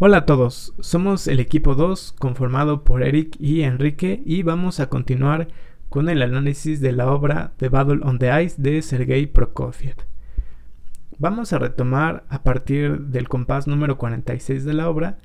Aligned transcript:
Hola 0.00 0.18
a 0.18 0.26
todos, 0.26 0.74
somos 0.80 1.28
el 1.28 1.38
equipo 1.38 1.76
2 1.76 2.16
conformado 2.18 2.82
por 2.82 3.04
Eric 3.04 3.36
y 3.38 3.62
Enrique 3.62 4.20
y 4.26 4.42
vamos 4.42 4.80
a 4.80 4.88
continuar 4.88 5.46
con 5.88 6.08
el 6.08 6.20
análisis 6.20 6.80
de 6.80 6.90
la 6.90 7.12
obra 7.12 7.52
The 7.58 7.68
Battle 7.68 8.00
on 8.02 8.18
the 8.18 8.42
Ice 8.42 8.60
de 8.60 8.82
Sergei 8.82 9.26
Prokofiev. 9.26 9.94
Vamos 11.18 11.52
a 11.52 11.60
retomar 11.60 12.24
a 12.28 12.42
partir 12.42 13.02
del 13.02 13.28
compás 13.28 13.68
número 13.68 13.96
46 13.96 14.64
de 14.64 14.74
la 14.74 14.90
obra, 14.90 15.18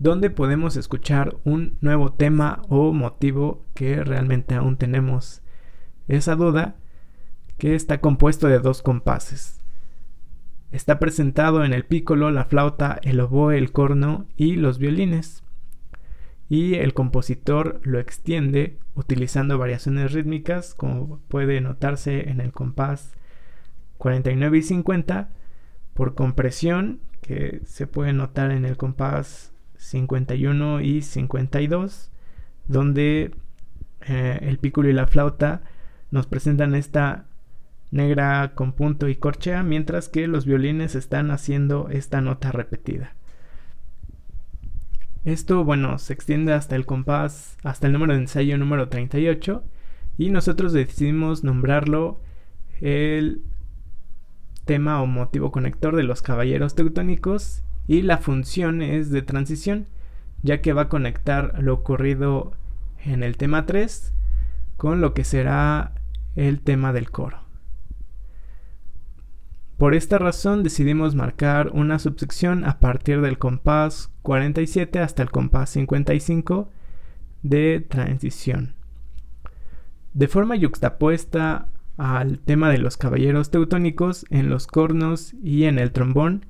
donde 0.00 0.28
podemos 0.28 0.76
escuchar 0.76 1.36
un 1.44 1.78
nuevo 1.80 2.12
tema 2.12 2.62
o 2.68 2.92
motivo 2.92 3.64
que 3.74 4.02
realmente 4.02 4.56
aún 4.56 4.76
tenemos 4.76 5.40
esa 6.08 6.34
duda, 6.34 6.74
que 7.58 7.76
está 7.76 8.00
compuesto 8.00 8.48
de 8.48 8.58
dos 8.58 8.82
compases. 8.82 9.59
Está 10.72 11.00
presentado 11.00 11.64
en 11.64 11.72
el 11.72 11.84
pícolo, 11.84 12.30
la 12.30 12.44
flauta, 12.44 12.98
el 13.02 13.20
oboe, 13.20 13.58
el 13.58 13.72
corno 13.72 14.26
y 14.36 14.54
los 14.54 14.78
violines. 14.78 15.42
Y 16.48 16.74
el 16.74 16.94
compositor 16.94 17.80
lo 17.82 17.98
extiende 17.98 18.78
utilizando 18.94 19.58
variaciones 19.58 20.12
rítmicas, 20.12 20.74
como 20.74 21.20
puede 21.28 21.60
notarse 21.60 22.28
en 22.28 22.40
el 22.40 22.52
compás 22.52 23.14
49 23.98 24.58
y 24.58 24.62
50, 24.62 25.30
por 25.94 26.14
compresión, 26.14 27.00
que 27.20 27.60
se 27.64 27.86
puede 27.86 28.12
notar 28.12 28.50
en 28.50 28.64
el 28.64 28.76
compás 28.76 29.52
51 29.76 30.80
y 30.80 31.02
52, 31.02 32.10
donde 32.66 33.34
eh, 34.02 34.38
el 34.42 34.58
pícolo 34.58 34.88
y 34.88 34.92
la 34.92 35.06
flauta 35.06 35.62
nos 36.10 36.26
presentan 36.26 36.74
esta 36.74 37.26
negra 37.90 38.54
con 38.54 38.72
punto 38.72 39.08
y 39.08 39.16
corchea, 39.16 39.62
mientras 39.62 40.08
que 40.08 40.26
los 40.26 40.46
violines 40.46 40.94
están 40.94 41.30
haciendo 41.30 41.88
esta 41.90 42.20
nota 42.20 42.52
repetida. 42.52 43.14
Esto, 45.24 45.64
bueno, 45.64 45.98
se 45.98 46.12
extiende 46.12 46.52
hasta 46.52 46.76
el 46.76 46.86
compás, 46.86 47.56
hasta 47.62 47.86
el 47.86 47.92
número 47.92 48.14
de 48.14 48.20
ensayo 48.20 48.56
número 48.56 48.88
38, 48.88 49.62
y 50.16 50.30
nosotros 50.30 50.72
decidimos 50.72 51.44
nombrarlo 51.44 52.20
el 52.80 53.42
tema 54.64 55.02
o 55.02 55.06
motivo 55.06 55.50
conector 55.50 55.96
de 55.96 56.04
los 56.04 56.22
caballeros 56.22 56.74
teutónicos, 56.74 57.62
y 57.86 58.02
la 58.02 58.18
función 58.18 58.82
es 58.82 59.10
de 59.10 59.22
transición, 59.22 59.86
ya 60.42 60.60
que 60.60 60.72
va 60.72 60.82
a 60.82 60.88
conectar 60.88 61.60
lo 61.62 61.74
ocurrido 61.74 62.52
en 63.04 63.22
el 63.22 63.36
tema 63.36 63.66
3 63.66 64.14
con 64.76 65.00
lo 65.00 65.12
que 65.12 65.24
será 65.24 65.92
el 66.36 66.60
tema 66.60 66.92
del 66.92 67.10
coro. 67.10 67.39
Por 69.80 69.94
esta 69.94 70.18
razón 70.18 70.62
decidimos 70.62 71.14
marcar 71.14 71.70
una 71.72 71.98
subsección 71.98 72.66
a 72.66 72.80
partir 72.80 73.22
del 73.22 73.38
compás 73.38 74.12
47 74.20 74.98
hasta 74.98 75.22
el 75.22 75.30
compás 75.30 75.70
55 75.70 76.68
de 77.42 77.80
transición. 77.88 78.74
De 80.12 80.28
forma 80.28 80.54
yuxtapuesta 80.56 81.68
al 81.96 82.40
tema 82.40 82.68
de 82.68 82.76
los 82.76 82.98
caballeros 82.98 83.50
teutónicos 83.50 84.26
en 84.28 84.50
los 84.50 84.66
cornos 84.66 85.32
y 85.42 85.64
en 85.64 85.78
el 85.78 85.92
trombón, 85.92 86.44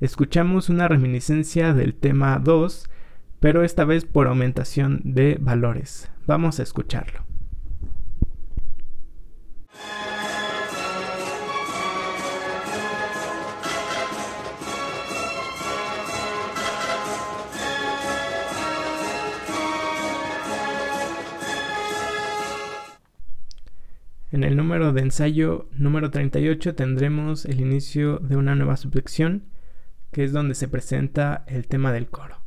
escuchamos 0.00 0.68
una 0.68 0.88
reminiscencia 0.88 1.74
del 1.74 1.94
tema 1.94 2.40
2, 2.40 2.90
pero 3.38 3.62
esta 3.62 3.84
vez 3.84 4.04
por 4.04 4.26
aumentación 4.26 5.02
de 5.04 5.38
valores. 5.40 6.10
Vamos 6.26 6.58
a 6.58 6.64
escucharlo. 6.64 7.31
En 24.32 24.44
el 24.44 24.56
número 24.56 24.94
de 24.94 25.02
ensayo 25.02 25.68
número 25.72 26.10
38 26.10 26.74
tendremos 26.74 27.44
el 27.44 27.60
inicio 27.60 28.16
de 28.16 28.36
una 28.36 28.54
nueva 28.54 28.78
subsección, 28.78 29.44
que 30.10 30.24
es 30.24 30.32
donde 30.32 30.54
se 30.54 30.68
presenta 30.68 31.44
el 31.46 31.68
tema 31.68 31.92
del 31.92 32.08
coro. 32.08 32.38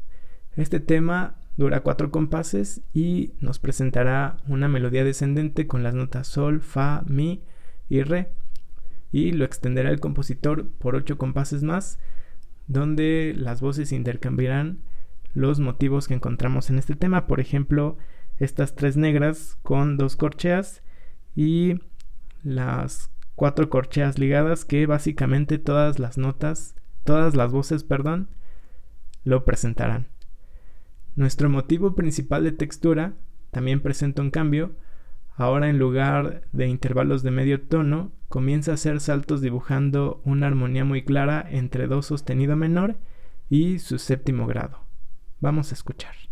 Este 0.56 0.80
tema 0.80 1.36
dura 1.58 1.82
cuatro 1.82 2.10
compases 2.10 2.82
y 2.92 3.34
nos 3.40 3.60
presentará 3.60 4.38
una 4.48 4.68
melodía 4.68 5.04
descendente 5.04 5.68
con 5.68 5.84
las 5.84 5.94
notas 5.94 6.26
sol, 6.26 6.62
fa, 6.62 7.04
mi 7.06 7.44
y 7.88 8.02
re, 8.02 8.32
y 9.12 9.34
lo 9.34 9.46
extenderá 9.46 9.92
el 9.92 10.00
compositor 10.00 10.68
por 10.80 10.96
ocho 10.96 11.20
compases 11.20 11.62
más, 11.62 12.00
donde 12.66 13.36
las 13.38 13.62
voces 13.62 13.92
intercambiarán 13.92 14.80
los 15.36 15.60
motivos 15.60 16.08
que 16.08 16.16
encontramos 16.16 16.72
en 16.72 16.80
este 16.80 16.96
tema, 16.96 17.28
por 17.28 17.40
ejemplo, 17.40 18.00
estas 18.40 18.74
tres 18.74 18.98
negras 18.98 19.60
con 19.62 19.98
dos 19.98 20.16
corcheas 20.16 20.82
y 21.36 21.76
las 22.44 23.12
cuatro 23.36 23.70
corcheas 23.70 24.18
ligadas 24.18 24.66
que 24.66 24.86
básicamente 24.86 25.58
todas 25.58 26.00
las 26.00 26.18
notas, 26.18 26.76
todas 27.04 27.36
las 27.36 27.52
voces, 27.52 27.84
perdón, 27.84 28.30
lo 29.24 29.44
presentarán. 29.44 30.08
Nuestro 31.16 31.50
motivo 31.50 31.96
principal 31.96 32.44
de 32.44 32.52
textura 32.52 33.14
también 33.52 33.82
presenta 33.82 34.22
un 34.22 34.32
cambio. 34.32 34.76
Ahora 35.38 35.70
en 35.70 35.80
lugar 35.80 36.44
de 36.54 36.68
intervalos 36.68 37.24
de 37.24 37.32
medio 37.32 37.62
tono, 37.62 38.12
comienza 38.30 38.72
a 38.72 38.74
hacer 38.76 39.00
saltos 39.00 39.42
dibujando 39.42 40.22
una 40.24 40.48
armonía 40.48 40.86
muy 40.86 41.04
clara 41.04 41.46
entre 41.50 41.88
do 41.88 42.02
sostenido 42.02 42.56
menor 42.56 42.98
y 43.50 43.80
su 43.80 43.98
séptimo 43.98 44.48
grado. 44.48 44.80
Vamos 45.40 45.72
a 45.72 45.76
escuchar. 45.76 46.25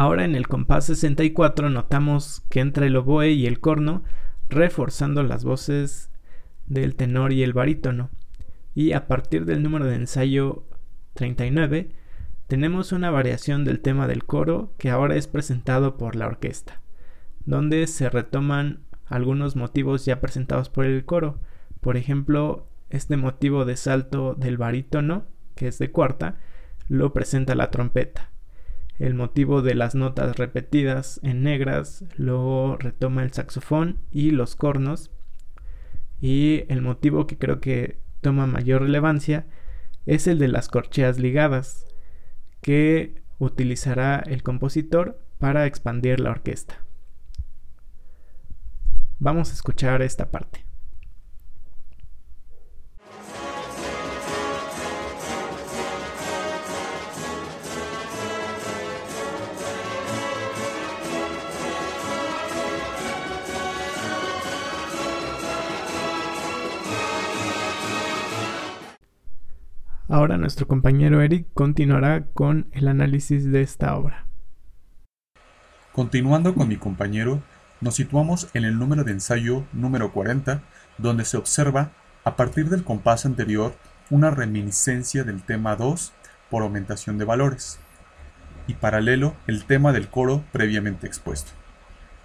Ahora 0.00 0.24
en 0.24 0.34
el 0.34 0.48
compás 0.48 0.86
64 0.86 1.68
notamos 1.68 2.42
que 2.48 2.60
entra 2.60 2.86
el 2.86 2.96
oboe 2.96 3.32
y 3.32 3.46
el 3.46 3.60
corno, 3.60 4.02
reforzando 4.48 5.22
las 5.22 5.44
voces 5.44 6.10
del 6.64 6.96
tenor 6.96 7.34
y 7.34 7.42
el 7.42 7.52
barítono. 7.52 8.08
Y 8.74 8.92
a 8.92 9.06
partir 9.06 9.44
del 9.44 9.62
número 9.62 9.84
de 9.84 9.96
ensayo 9.96 10.64
39, 11.12 11.90
tenemos 12.46 12.92
una 12.92 13.10
variación 13.10 13.66
del 13.66 13.80
tema 13.80 14.08
del 14.08 14.24
coro 14.24 14.72
que 14.78 14.88
ahora 14.88 15.16
es 15.16 15.26
presentado 15.26 15.98
por 15.98 16.16
la 16.16 16.28
orquesta, 16.28 16.80
donde 17.44 17.86
se 17.86 18.08
retoman 18.08 18.80
algunos 19.04 19.54
motivos 19.54 20.06
ya 20.06 20.18
presentados 20.18 20.70
por 20.70 20.86
el 20.86 21.04
coro. 21.04 21.40
Por 21.82 21.98
ejemplo, 21.98 22.70
este 22.88 23.18
motivo 23.18 23.66
de 23.66 23.76
salto 23.76 24.34
del 24.34 24.56
barítono, 24.56 25.26
que 25.56 25.68
es 25.68 25.78
de 25.78 25.90
cuarta, 25.90 26.38
lo 26.88 27.12
presenta 27.12 27.54
la 27.54 27.70
trompeta. 27.70 28.30
El 29.00 29.14
motivo 29.14 29.62
de 29.62 29.74
las 29.74 29.94
notas 29.94 30.36
repetidas 30.36 31.20
en 31.22 31.42
negras 31.42 32.04
lo 32.16 32.76
retoma 32.76 33.22
el 33.22 33.32
saxofón 33.32 33.98
y 34.10 34.30
los 34.30 34.56
cornos. 34.56 35.10
Y 36.20 36.64
el 36.68 36.82
motivo 36.82 37.26
que 37.26 37.38
creo 37.38 37.60
que 37.60 37.96
toma 38.20 38.46
mayor 38.46 38.82
relevancia 38.82 39.46
es 40.04 40.26
el 40.26 40.38
de 40.38 40.48
las 40.48 40.68
corcheas 40.68 41.18
ligadas, 41.18 41.86
que 42.60 43.22
utilizará 43.38 44.22
el 44.26 44.42
compositor 44.42 45.18
para 45.38 45.64
expandir 45.64 46.20
la 46.20 46.32
orquesta. 46.32 46.84
Vamos 49.18 49.48
a 49.50 49.54
escuchar 49.54 50.02
esta 50.02 50.30
parte. 50.30 50.66
Ahora 70.12 70.36
nuestro 70.36 70.66
compañero 70.66 71.22
Eric 71.22 71.46
continuará 71.54 72.24
con 72.34 72.68
el 72.72 72.88
análisis 72.88 73.44
de 73.44 73.62
esta 73.62 73.96
obra. 73.96 74.26
Continuando 75.92 76.52
con 76.52 76.66
mi 76.66 76.76
compañero, 76.76 77.40
nos 77.80 77.94
situamos 77.94 78.48
en 78.54 78.64
el 78.64 78.76
número 78.76 79.04
de 79.04 79.12
ensayo 79.12 79.62
número 79.72 80.12
40, 80.12 80.62
donde 80.98 81.24
se 81.24 81.36
observa, 81.36 81.92
a 82.24 82.34
partir 82.34 82.70
del 82.70 82.82
compás 82.82 83.24
anterior, 83.24 83.72
una 84.10 84.32
reminiscencia 84.32 85.22
del 85.22 85.44
tema 85.44 85.76
2 85.76 86.12
por 86.50 86.64
aumentación 86.64 87.16
de 87.16 87.24
valores, 87.24 87.78
y 88.66 88.74
paralelo 88.74 89.36
el 89.46 89.64
tema 89.64 89.92
del 89.92 90.08
coro 90.08 90.42
previamente 90.50 91.06
expuesto. 91.06 91.52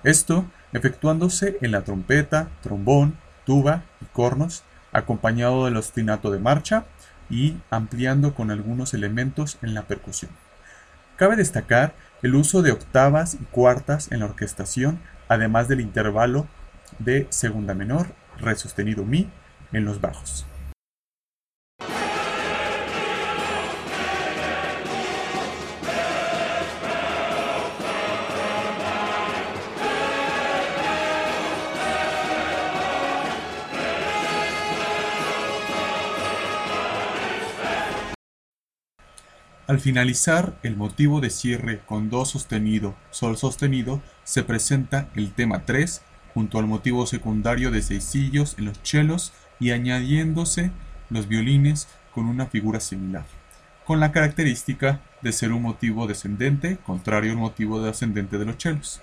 Esto 0.04 0.46
efectuándose 0.74 1.60
en 1.62 1.70
la 1.70 1.84
trompeta, 1.84 2.50
trombón, 2.64 3.16
tuba 3.46 3.84
y 4.02 4.06
cornos, 4.06 4.64
acompañado 4.92 5.66
del 5.66 5.78
ostinato 5.78 6.32
de 6.32 6.40
marcha 6.40 6.86
y 7.30 7.57
ampliando 7.69 8.33
con 8.33 8.51
algunos 8.51 8.94
elementos 8.94 9.57
en 9.62 9.74
la 9.74 9.83
percusión. 9.83 10.31
Cabe 11.16 11.36
destacar 11.36 11.94
el 12.22 12.36
uso 12.36 12.62
de 12.62 12.72
octavas 12.72 13.36
y 13.36 13.45
cuartas 13.45 14.12
en 14.12 14.19
la 14.19 14.25
orquestación 14.25 15.00
además 15.27 15.68
del 15.68 15.81
intervalo 15.81 16.48
de 17.00 17.27
segunda 17.30 17.74
menor, 17.74 18.07
re 18.38 18.56
sostenido 18.56 19.04
mi 19.04 19.30
en 19.72 19.86
los 19.86 20.01
bajos. 20.01 20.45
Al 39.75 39.81
finalizar 39.81 40.57
el 40.63 40.77
motivo 40.77 41.19
de 41.19 41.30
cierre 41.30 41.81
con 41.86 42.10
Do 42.10 42.24
sostenido, 42.24 42.95
Sol 43.12 43.36
sostenido, 43.36 44.01
se 44.24 44.42
presenta 44.42 45.10
el 45.16 45.33
tema 45.33 45.66
3 45.66 46.01
junto 46.33 46.60
al 46.60 46.66
motivo 46.66 47.06
secundario 47.06 47.72
de 47.72 47.81
seisillos 47.81 48.56
en 48.57 48.68
los 48.68 48.81
chelos 48.83 49.33
y 49.60 49.72
añadiéndose 49.72 50.72
los 51.10 51.27
violines 51.27 51.89
con 52.13 52.27
una 52.27 52.45
figura 52.45 52.80
similar, 52.80 53.25
con 53.86 54.00
la 54.00 54.13
característica 54.13 55.01
de 55.22 55.33
ser 55.33 55.51
un 55.51 55.63
motivo 55.63 56.07
descendente 56.07 56.77
contrario 56.77 57.33
al 57.33 57.38
motivo 57.38 57.81
de 57.81 57.89
ascendente 57.89 58.38
de 58.38 58.45
los 58.45 58.57
chelos, 58.57 59.01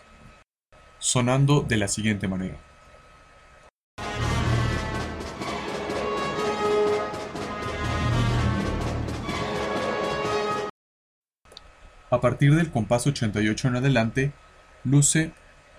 sonando 0.98 1.60
de 1.60 1.76
la 1.76 1.88
siguiente 1.88 2.28
manera. 2.28 2.56
A 12.12 12.20
partir 12.20 12.54
del 12.54 12.70
compás 12.70 13.06
88 13.06 13.68
en 13.68 13.76
adelante, 13.76 14.32
luce 14.84 15.32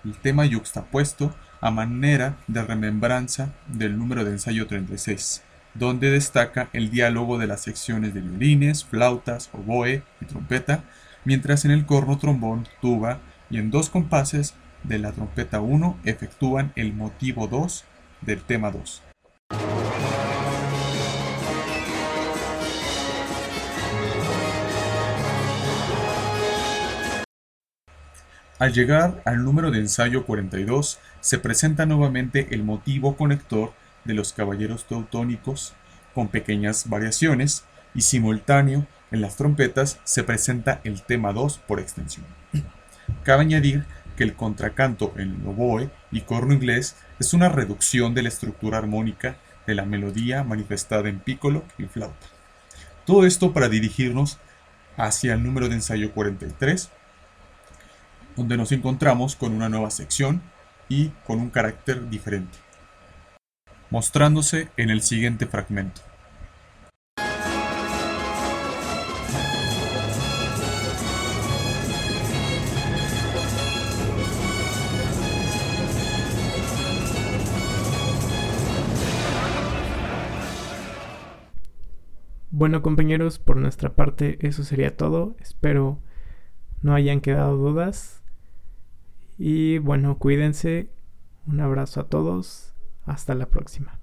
el 0.04 0.16
tema 0.16 0.44
yuxtapuesto 0.44 1.32
a 1.60 1.70
manera 1.70 2.38
de 2.48 2.60
remembranza 2.64 3.52
del 3.68 3.96
número 3.96 4.24
de 4.24 4.32
ensayo 4.32 4.66
36, 4.66 5.44
donde 5.74 6.10
destaca 6.10 6.70
el 6.72 6.90
diálogo 6.90 7.38
de 7.38 7.46
las 7.46 7.60
secciones 7.60 8.14
de 8.14 8.20
violines, 8.20 8.84
flautas, 8.84 9.48
oboe 9.52 10.02
y 10.20 10.24
trompeta, 10.24 10.82
mientras 11.24 11.64
en 11.66 11.70
el 11.70 11.86
corno 11.86 12.18
trombón, 12.18 12.66
tuba 12.80 13.20
y 13.48 13.58
en 13.58 13.70
dos 13.70 13.88
compases 13.88 14.54
de 14.82 14.98
la 14.98 15.12
trompeta 15.12 15.60
1 15.60 16.00
efectúan 16.02 16.72
el 16.74 16.94
motivo 16.94 17.46
2 17.46 17.84
del 18.22 18.42
tema 18.42 18.72
2. 18.72 19.13
Al 28.58 28.72
llegar 28.72 29.20
al 29.24 29.44
número 29.44 29.72
de 29.72 29.80
ensayo 29.80 30.24
42, 30.24 31.00
se 31.20 31.38
presenta 31.38 31.86
nuevamente 31.86 32.48
el 32.52 32.62
motivo 32.62 33.16
conector 33.16 33.72
de 34.04 34.14
los 34.14 34.32
caballeros 34.32 34.86
teutónicos 34.86 35.74
con 36.14 36.28
pequeñas 36.28 36.88
variaciones 36.88 37.64
y 37.94 38.02
simultáneo 38.02 38.86
en 39.10 39.20
las 39.20 39.36
trompetas 39.36 39.98
se 40.04 40.22
presenta 40.22 40.80
el 40.84 41.02
tema 41.02 41.32
2 41.32 41.58
por 41.66 41.80
extensión. 41.80 42.26
Cabe 43.24 43.42
añadir 43.42 43.84
que 44.16 44.22
el 44.22 44.34
contracanto 44.34 45.12
en 45.16 45.44
oboe 45.46 45.90
y 46.12 46.20
corno 46.20 46.54
inglés 46.54 46.96
es 47.18 47.34
una 47.34 47.48
reducción 47.48 48.14
de 48.14 48.22
la 48.22 48.28
estructura 48.28 48.78
armónica 48.78 49.36
de 49.66 49.74
la 49.74 49.84
melodía 49.84 50.44
manifestada 50.44 51.08
en 51.08 51.18
piccolo 51.18 51.64
y 51.76 51.84
flauta. 51.84 52.26
Todo 53.04 53.26
esto 53.26 53.52
para 53.52 53.68
dirigirnos 53.68 54.38
hacia 54.96 55.34
el 55.34 55.42
número 55.42 55.68
de 55.68 55.74
ensayo 55.74 56.12
43 56.12 56.90
donde 58.36 58.56
nos 58.56 58.72
encontramos 58.72 59.36
con 59.36 59.52
una 59.52 59.68
nueva 59.68 59.90
sección 59.90 60.42
y 60.88 61.08
con 61.26 61.40
un 61.40 61.50
carácter 61.50 62.08
diferente, 62.08 62.58
mostrándose 63.90 64.68
en 64.76 64.90
el 64.90 65.02
siguiente 65.02 65.46
fragmento. 65.46 66.02
Bueno 82.56 82.82
compañeros, 82.82 83.38
por 83.38 83.56
nuestra 83.56 83.94
parte 83.94 84.38
eso 84.40 84.64
sería 84.64 84.96
todo. 84.96 85.36
Espero 85.40 86.00
no 86.82 86.94
hayan 86.94 87.20
quedado 87.20 87.56
dudas. 87.56 88.23
Y 89.38 89.78
bueno, 89.78 90.18
cuídense. 90.18 90.90
Un 91.46 91.60
abrazo 91.60 92.00
a 92.00 92.08
todos. 92.08 92.74
Hasta 93.04 93.34
la 93.34 93.46
próxima. 93.46 94.00